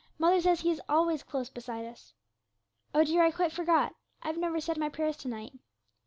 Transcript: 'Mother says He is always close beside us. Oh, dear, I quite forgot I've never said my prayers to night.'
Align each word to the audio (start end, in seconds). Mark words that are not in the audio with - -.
'Mother 0.17 0.41
says 0.41 0.61
He 0.61 0.71
is 0.71 0.81
always 0.89 1.21
close 1.21 1.51
beside 1.51 1.85
us. 1.85 2.15
Oh, 2.91 3.03
dear, 3.03 3.23
I 3.23 3.29
quite 3.29 3.51
forgot 3.51 3.93
I've 4.23 4.35
never 4.39 4.59
said 4.59 4.79
my 4.79 4.89
prayers 4.89 5.15
to 5.17 5.27
night.' 5.27 5.59